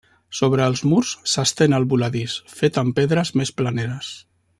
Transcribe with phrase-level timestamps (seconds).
[0.37, 4.11] Sobre els murs s'estén el voladís, fet amb pedres més planeres.